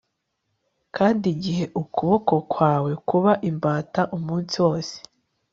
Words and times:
Kandi 0.95 1.25
igihe 1.35 1.65
ukuboko 1.81 2.35
kwawe 2.51 2.91
kuba 3.09 3.31
imbata 3.49 4.01
umunsi 4.17 4.55
wose 4.65 4.95